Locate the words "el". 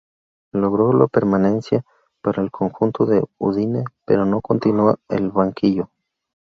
2.41-2.49, 5.25-5.29